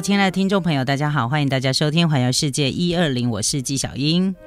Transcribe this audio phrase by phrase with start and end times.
[0.00, 4.34] 亲爱的听众朋友，大家好，欢迎大家收听《环游世界一二零》，我是纪小英。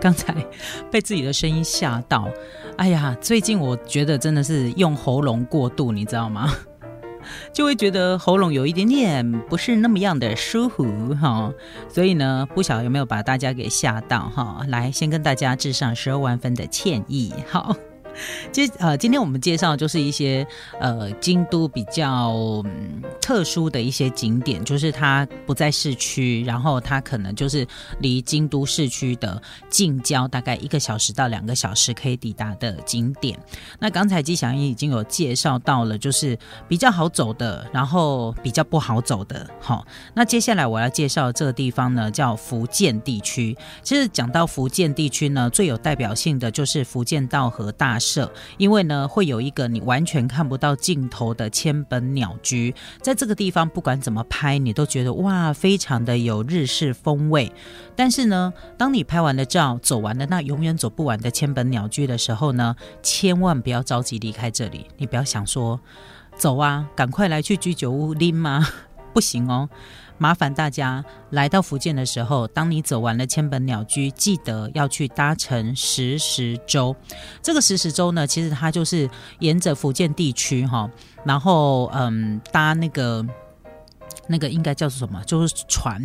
[0.00, 0.34] 刚才
[0.90, 2.28] 被自己的声音吓到，
[2.76, 6.52] 哎呀，最近我觉得真的是用喉咙过度，你知道吗？
[7.52, 11.52] 就会觉得喉咙有一点点不是那么样的舒服哈，
[11.88, 14.64] 所以呢，不晓得有没有把大家给吓到哈？
[14.68, 17.76] 来，先跟大家致上十二万分的歉意，好。
[18.52, 20.46] 接呃，今天我们介绍就是一些
[20.80, 22.62] 呃京都比较
[23.20, 27.66] 特殊的一些景点，就是它不在市区，然后它可能就是
[27.98, 33.38] 离京都市区的近郊，大概一个小时到两个小时可以抵达的景点。
[33.78, 36.38] 那刚才吉祥英已经有介绍到了，就是
[36.68, 39.48] 比较好走的，然后比较不好走的。
[39.60, 43.56] 好，那接下来我要介绍这个地方呢，叫福建地区。
[43.82, 47.98] 其实讲到福建地区呢，最有代表性的就是福建道和大。
[48.06, 57.50] 社，因为呢，会有一个你完全看不到尽头的千本鸟居，在这个地方，不管怎么拍，你都觉得哇，非常的有日式风味。
[57.96, 64.86] 但是呢，当你拍完了照，走完了那永远走不完的千本鸟居的时候呢，千万不要着急离开这里。
[64.98, 65.80] 你不要想说
[66.36, 68.66] 走啊，赶快来去居酒屋拎吗？
[69.12, 69.68] 不行哦。
[70.18, 76.94] 麻烦大家来到福建的时候，当你走完了千本鸟居，记得要去搭乘石石舟。
[77.42, 79.08] 这个石石舟呢，其实它就是
[79.40, 80.90] 沿着福建地区哈，
[81.24, 83.24] 然后嗯搭那个
[84.26, 86.02] 那个应该叫做什么，就是船。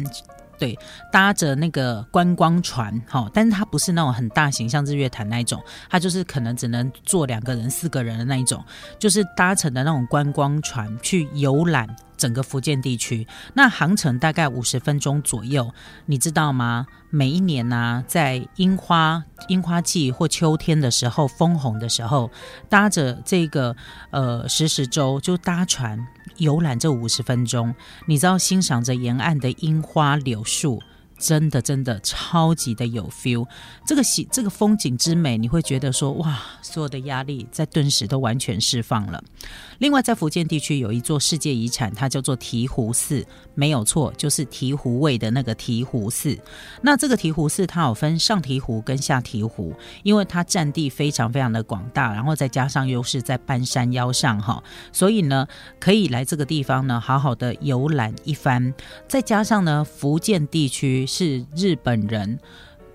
[0.60, 0.78] 对，
[1.12, 8.64] 搭着那个观光船，哈，但是它不是那种很大型，像日月潭那一种，它就是可能只能坐两个人、四个人的那一种，
[9.00, 11.90] 就是搭乘的那种观光船去游览
[12.22, 13.26] 整个福建地区。
[13.56, 15.74] 那航程大概五十分钟左右，
[16.06, 16.86] 你知道吗？
[17.10, 22.30] 每一年呢，在樱花樱花季或秋天的时候，枫红的时候，
[22.70, 23.76] 搭着这个
[24.12, 26.00] 呃石石舟，就搭船。
[26.38, 27.74] 游览这五十分钟，
[28.06, 30.82] 你知道欣赏着沿岸的樱花柳树。
[31.22, 33.48] 真的真的超级的有 feel，
[33.86, 39.24] 这个喜这个风景之美，你会觉得说哇，所有的压力在顿时都完全释放了。
[39.78, 43.24] 另外，在福建地区有一座世界遗产，它叫做醍醐寺，
[43.54, 46.36] 没有错，就是醍醐味的那个醍醐寺。
[46.82, 49.72] 那这个醍醐寺它有分上醍醐跟下醍醐，
[50.02, 55.48] 因为它占地非常非常的广大，然后再加上又是在半山腰上哈，所以呢，
[55.80, 58.74] 可以来这个地方呢，好好的游览一番。
[59.08, 61.08] 再加上呢，福建地区。
[61.12, 62.40] 是日本人。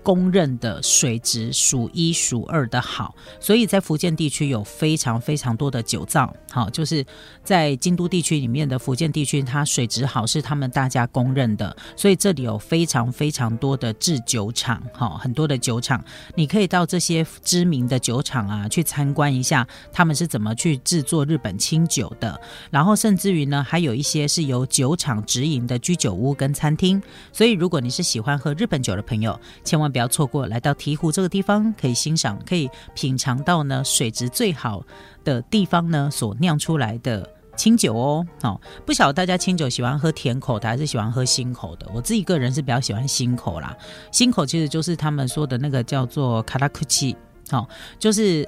[0.07, 6.33] 公认的水质数一数二的好，所以在福建地区有非常非常多的酒造。
[6.49, 7.05] 好，就是
[7.43, 14.81] 在京都地区里面的福建地区，它水质好是他们大家公认的，所以这里有非常非常多的制酒厂。
[14.93, 16.01] 好，很多的酒厂，
[16.35, 22.39] 你可以到这些知名的酒厂啊去参观一下，他们是怎么去制作日本清酒的。
[22.71, 27.03] 然后甚至于呢，还有一些是由酒厂直营的居酒屋跟餐厅。
[27.33, 29.91] 所以如果你是喜欢喝日本酒的朋友，千万。
[29.97, 34.83] 不要错过来到醍醐这个地方，可以欣赏、可以品尝到呢水质最好
[35.23, 38.23] 的地方呢所酿出来的清酒哦。
[38.43, 41.89] 好，不晓得大家清酒喜欢喝甜口的还是喜欢喝新口的？
[41.95, 43.75] 我自己个人是比较喜欢新口啦。
[44.11, 47.17] 新口其实就是他们说的那个叫做卡拉库奇，
[47.49, 48.47] 好，就是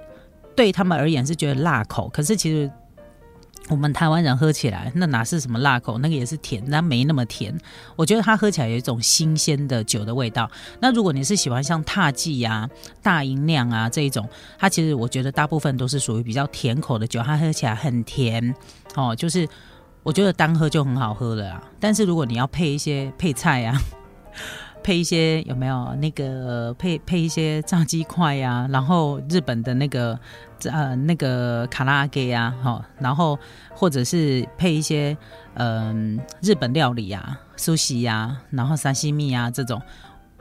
[0.55, 2.71] 对他们而言是觉得辣口，可是其实。
[3.69, 5.97] 我们台湾人喝起来，那哪是什么辣口？
[6.00, 7.56] 那个也是甜，但没那么甜。
[7.96, 10.50] 我觉得它喝起来有一种新鲜的酒的味道。
[10.80, 12.68] 那如果你是喜欢像踏记呀、
[13.03, 14.28] 大银酿啊这一种，
[14.58, 18.56] 它其实我觉得大部分都是属于比较甜口的酒，它喝起来很甜
[18.96, 19.16] 哦。
[19.16, 19.47] 就是
[20.02, 21.63] 我觉得单喝就很好喝了啦。
[21.79, 23.79] 但是如果你要配一些配菜呀。
[24.84, 28.67] 配一些有没有那个配配一些炸鸡块呀？
[28.72, 30.19] 然后日本的那个
[30.63, 33.38] 呃那个卡拉给呀，哈，然后
[33.73, 35.16] 或者是配一些
[35.55, 39.81] 嗯日本料理呀，苏西呀，然后沙西米啊这种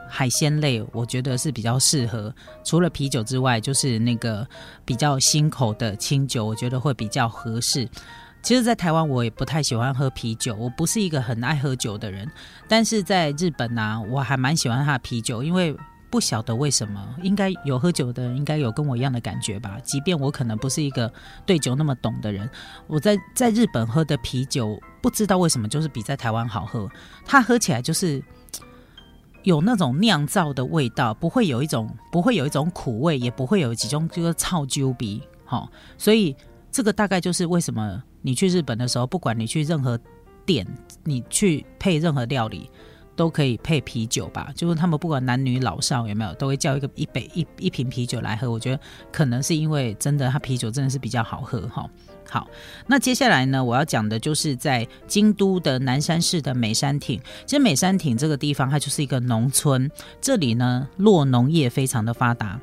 [0.08, 2.34] 海鲜类，我觉得是比较适合。
[2.64, 4.46] 除了啤酒之外，就是那个
[4.84, 7.86] 比较新口的清酒，我觉得会比较合适。
[8.42, 12.30] 其实，在台湾我也不太喜欢喝啤酒，我不是一个很爱喝酒的人。
[12.66, 15.76] 但是在日本呢，我还蛮喜欢他的啤酒，因为
[16.08, 19.78] 不晓得为什么，应该有喝酒的人应该有跟我一样的感觉吧。
[19.84, 21.12] 即便我可能不是一个
[21.44, 22.48] 对酒那么懂的人，
[22.86, 26.88] 我在在日本喝的啤酒，不知道为什么就是比在台湾好喝。
[27.26, 28.22] 它喝起来就是
[29.44, 35.22] 有那种酿造的味道，不会有一种不会有一种苦味，也不会有几种就是臭酒鼻。
[35.44, 36.34] 好，所以
[36.78, 38.00] 这个大概就是为什么。
[38.22, 39.98] 你去日本的时候，不管你去任何
[40.46, 40.64] 店，
[41.02, 42.70] 你去配任何料理，
[43.16, 48.48] 都可以配啤酒吧，就是他们不管男女老少有没有，都会叫一个一杯一一瓶啤酒来喝。
[48.48, 48.80] 我觉得
[49.10, 51.84] 可能是因为真的，他啤酒真的是比较好喝哈。
[52.28, 52.46] 好，
[52.86, 57.20] 那接下来呢，我要讲的就是在京都的南山市的美山町。
[57.44, 59.90] 其实美山町这个地方，它就是一个农村，
[60.20, 62.60] 这里呢，落农业非常的发达。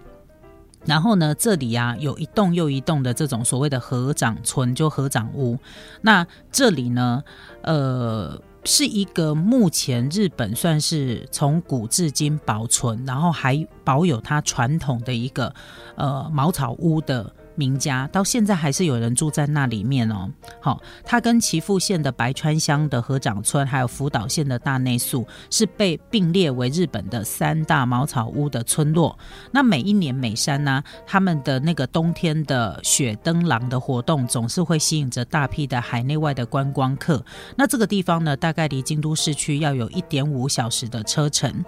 [0.86, 5.58] 然后呢，这里啊有一栋又一栋的这种所谓的合掌村，就合掌屋。
[6.02, 7.24] 那这里呢，
[7.62, 15.54] 呃，是一个目前日本算是从古至今保存，然后还保有它传统的一个
[15.96, 17.34] 呃茅草屋的。
[17.56, 20.30] 名家到现在还是有人住在那里面哦。
[20.62, 29.18] 好，它跟岐阜县的白川乡的河长村，还有福岛县的大内宿，是被并列为日本的三大茅草屋的村落。
[29.52, 37.24] 那每一年美山呢，他们的那个冬天的雪灯廊的活动，总是会吸引着大批的海内外的观光客。
[37.56, 41.64] 那这个地方呢，大概离京都市区要有一点五小时的车程。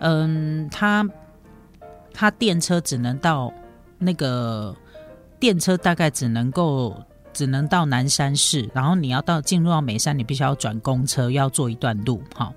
[0.00, 1.08] 嗯，它
[2.12, 3.52] 它电车只能到
[3.98, 4.74] 那个。
[5.40, 6.96] 电车大概只能够
[7.32, 12.52] 只能到南山市，然后你要到进入到美山，你必须要转公车，要坐一段路，哈。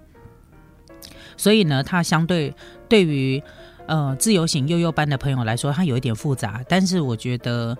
[1.37, 2.53] 所以呢，它相对
[2.89, 3.41] 对于
[3.87, 6.63] 呃自由行悠悠班的朋友来说，它有一点复杂。
[6.67, 7.77] 但是我觉得，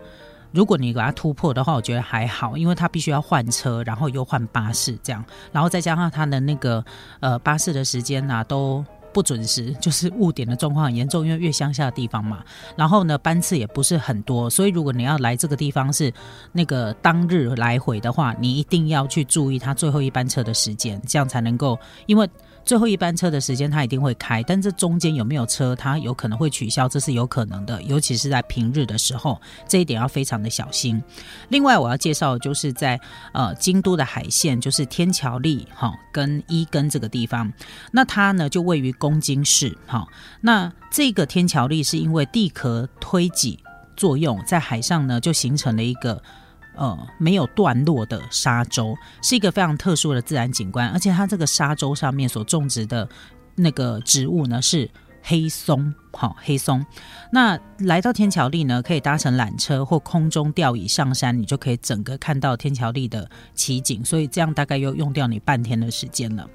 [0.51, 6.83] 如果你把它突破的话，我觉得还好，因为它必须要换车，然后又换巴士这样，然后再加上它的那个
[7.19, 8.85] 呃巴士的时间呐都。
[9.13, 12.43] 不准时就是误点的状况很严重，因为越乡下的地方嘛，
[12.75, 16.13] 然后呢班次也不是很多，所以如果你要来这个地方是
[16.51, 22.29] 那个当日来回的话，你一定要去注意它最后一班车的时间，这样才能够，因为。
[22.63, 31.01] 最后一班车的时间，它一定会开，但这中间有没有车，它有可能会取消，这是有可能的，尤其是在平日的时候，这一点要非常的小心。
[31.49, 33.01] 另外，我要介绍就是在
[33.33, 37.51] 呃京都的海线，就是天桥立哈跟伊根这个地方，
[37.91, 40.07] 那它呢就位于公斤式哈。
[40.41, 43.59] 那这个天桥力是因为地壳推挤
[43.97, 46.21] 作用，在海上呢就形成了一个。
[46.73, 53.07] 呃，没有段落的沙洲是一个非常特殊的自然景观，而且它这个沙洲上面所种植的
[53.55, 54.89] 那个植物呢是
[55.21, 55.93] 黑松。
[56.13, 56.85] 好，黑松。
[57.31, 64.03] 那来到天桥立呢，可以搭乘缆车或空中吊椅上山，你就可以整个看到天桥立的奇景。
[64.03, 66.45] 所以这样大概又用掉你半天的时间了。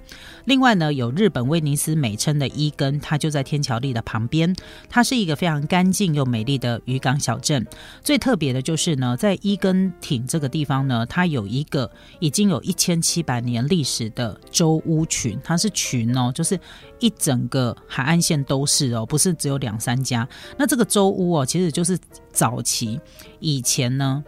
[0.44, 4.54] 另外呢，有日本威尼斯美称的伊根，它就在天桥立的旁边。
[4.90, 7.66] 它是一个非常干净又美丽的渔港小镇。
[8.04, 15.40] 最特别的就是呢，在伊根町这个地方呢，它有一个已经有一千七百年历史的舟屋群。
[15.42, 16.60] 它是群哦，就是
[17.00, 19.34] 一整个海岸线都是哦，不是。
[19.46, 20.28] 只有两三家，
[20.58, 21.96] 那这个周屋哦，其实就是
[22.32, 23.00] 早期
[23.38, 24.24] 以前呢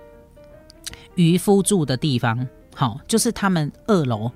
[1.16, 4.30] 渔夫住的地方，好，就是他们二楼。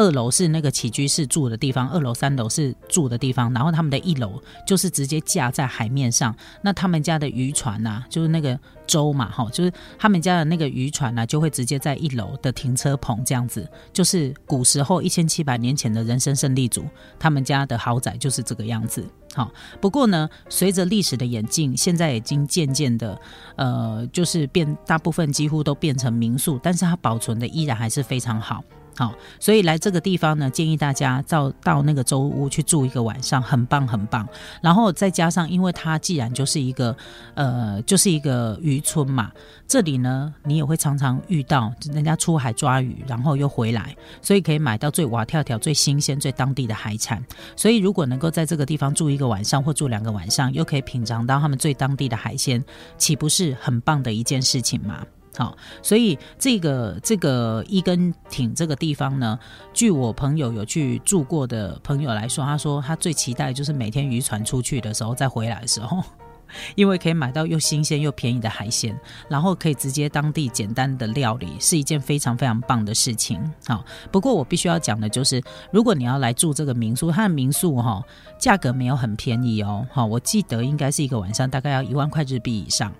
[0.00, 6.34] 二楼是那个起居室住的地方，二楼、三楼是住的地方，然后他们的一楼就是直接架在海面上。
[6.62, 13.68] 那他们家的渔船呐，就是那个舟嘛，哈，就是他们家的那个渔船呢，就会直接在一楼的停车棚这样子。
[13.92, 16.86] 就是古时候一千七百年前的人生胜利组，
[17.18, 19.06] 他们家的豪宅就是这个样子。
[19.34, 19.52] 好，
[19.82, 23.20] 不过呢，随着历史的演进，现在已经渐渐的，
[23.56, 28.64] 呃，就是变，大部分几乎都变成民宿，但是它保存的依然还是非常好。
[28.96, 34.28] 好，所以来这个地方呢，建议大家到到那个周屋去住一个晚上，很棒很棒。
[34.60, 36.94] 然后再加上，因为它既然就是一个
[37.34, 39.32] 呃，就是一个渔村嘛，
[39.66, 47.24] 这里呢，你也会常常遇到人家出海抓鱼，然后又回来，所以可以买到最蛙跳跳、最新鲜、最当地的海产。
[47.56, 52.62] 所以如果能够在这个地方住一个晚上或住两个晚上，又可以品尝到他们最当地的海鲜，
[52.98, 55.06] 岂不是很棒的一件事情吗？
[55.36, 59.38] 好，所以这个这个一根挺这个地方呢，
[59.72, 66.02] 据我朋友有去住过的朋友来说，他说他最期待就是每天渔船出去的时候再回来的时候，
[66.74, 73.40] 因为可以买到又新鲜又便宜的海鲜，然后可以直接当地简单的料理，是一件非常非常棒的事情。
[73.68, 78.02] 好，不过我必须要讲的就是，如果你要来住这个民宿，它的民宿哈
[78.36, 82.92] 价格没有很便宜哦，好，我记得应该是一个晚上大概要一万块日币以上。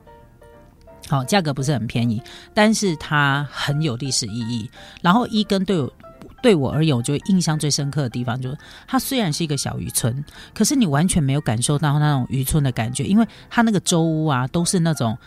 [1.09, 2.23] 好，价格不是很便宜，
[2.55, 4.71] 但是它很有历史意义。
[5.03, 5.93] 然后一根对我
[6.43, 15.19] 对我而言，我觉得印象最深刻的地方就是，它虽然是一个小渔村，可是你完全没有感受到那种渔村的感觉，因为它那个舟屋啊，都是那种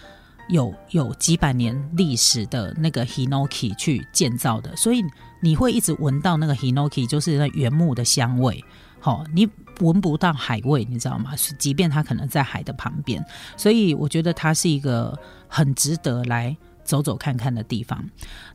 [0.50, 5.04] 有有几百年历史的那个 hinoki 去建造的，所以
[5.42, 8.64] 你会一直闻到那个 hinoki 就是那原木的香味。
[9.00, 9.50] 好，你。
[9.80, 11.34] 闻不到海味，你知道吗？
[11.58, 13.26] 即便它可能在海的旁边，
[13.58, 15.18] 所以我觉得它是一个
[15.54, 18.04] 很值得来走走看看的地方。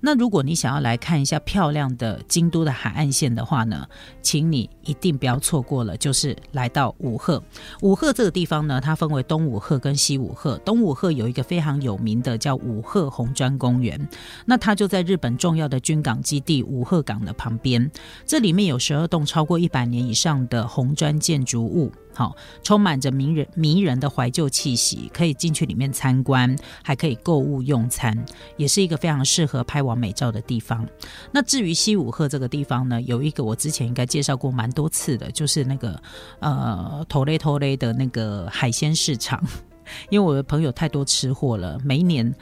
[0.01, 3.87] 那如果你想要来看一下漂亮的京都的海岸线的话呢，
[4.21, 7.41] 请你一定不要错过了，就是来到五鹤。
[7.83, 10.59] 五鹤这个地方呢，它分为东五鹤跟西五鹤。
[10.65, 14.09] 东五鹤有一个非常有名的叫五鹤红砖公园，
[14.45, 17.89] 那它就在日本重要的军港基地五鹤港的旁边。
[18.27, 21.93] 这里面有十二栋超过一百年以上的红砖建筑物。
[22.19, 22.35] 好，
[22.65, 28.13] 充满着迷人迷人的怀旧气息，可以进去里面参观，还可以购物用餐，
[28.57, 30.85] 也是一个非常适合拍完美照的地方。
[31.31, 36.03] 那至于西武鹤这个地方呢，有一个我之前应该介绍过蛮多次的，就是那个
[36.41, 39.41] 呃头雷头雷的那个海鲜市场，
[40.11, 42.35] 因为我的朋友太多吃货了，每一年。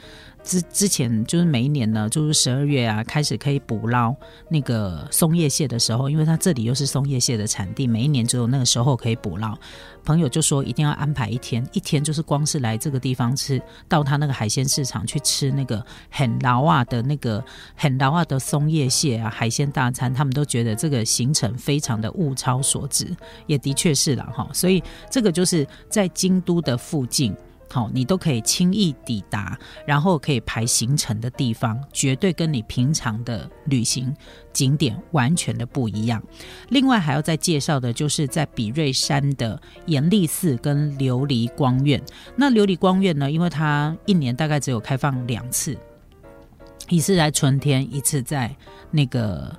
[0.47, 4.15] 之之前就是每一年呢，就是十二月啊，开始可以捕捞
[4.49, 9.53] 那个松叶蟹的时候，因为它这里又是松叶蟹的产地，每一年只有那个时候可以捕捞。
[10.05, 17.43] 朋友就说一定要安排一天，一天就是光是来这个地方吃，到他那个海鲜市场去吃那个很劳啊的那个
[17.75, 23.05] 很劳啊的松叶蟹啊海鲜大餐，他们都觉得这个行程非常的物超所值，
[23.47, 24.49] 也的确是了哈。
[24.53, 27.35] 所以这个就是在京都的附近。
[27.69, 34.15] 好，你都可以轻易抵达，然后可以排行程的地方，绝对跟你平常的旅行
[34.53, 36.23] 景点完全的不一样。
[36.69, 42.01] 另外还要再介绍的，就是在比瑞山的延历寺跟琉璃光院。
[42.37, 45.77] 那琉璃光院呢，因为它一年大概只有开放两次，
[46.87, 48.55] 一次在春天，一次在
[48.91, 49.53] 那个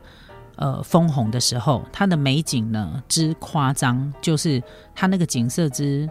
[0.56, 4.62] 呃枫红的时候，它的美景呢之夸张，就是
[4.94, 6.08] 它那个景色之。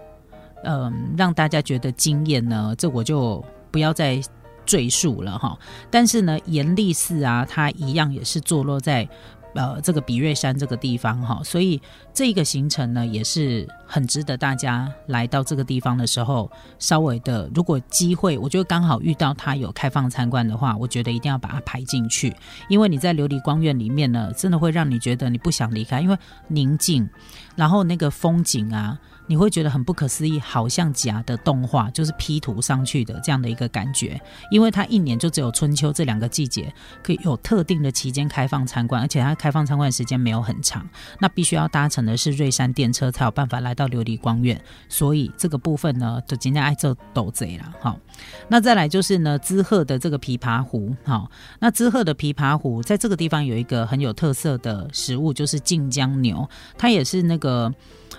[0.64, 4.22] 嗯，让大家觉得惊艳呢，这我就不要再
[4.66, 5.58] 赘述了哈。
[5.90, 9.08] 但是呢，严立寺啊，它一样也是坐落在
[9.56, 11.82] 呃这个比瑞山这个地方哈，所以
[12.14, 22.36] 这个行程呢也是很值得大家来到这个地方的时候，稍微的如果机会，我觉得刚好遇到它有开放参观的话，我觉得一定要把它排进去，
[22.68, 26.18] 因为你在琉璃光院里面呢，真的会让你觉得你不想离开，因为
[26.50, 27.08] 宁静，
[27.56, 29.00] 然后那个风景啊。
[29.28, 34.20] 你会觉得很不可思议，好像假的动画，就是 P 图上去的这样的一个感觉。
[34.50, 40.88] 因为它一年就只有春秋这两个季节可以有特定的期间开放参观，而且它开放参观的时间没有很长。
[41.20, 47.74] 那必须要搭乘的是瑞山电车才有办法来到琉璃光院，所以这个部分呢，就今天爱做斗贼了。
[47.82, 48.00] 好，
[48.48, 50.96] 那再来就是呢，滋贺的这个琵琶湖。
[51.04, 51.30] 好，
[51.60, 57.74] 那滋贺的琵琶湖在这个地方有一个很有特色的食物，就是晋江牛，它也是那个。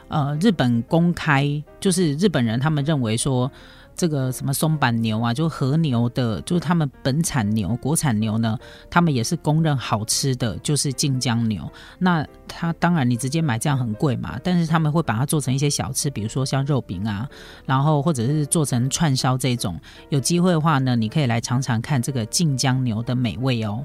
[0.09, 3.51] 呃，日本公开就是日本人，他们认为说
[3.95, 8.57] 这个什么松板牛啊，就和牛的，就是他们本产牛、国产牛呢，
[8.89, 11.69] 他们也是公认好吃的，就是晋江牛。
[11.99, 17.29] 那它当然你直接买这样很贵嘛，但是他们会把它做成一些小吃，比如说像肉饼啊，
[17.67, 19.79] 然后或者是做成串烧这种。
[20.09, 23.85] 有机会的话呢，你可以来尝尝看这个晋江牛的美味哦。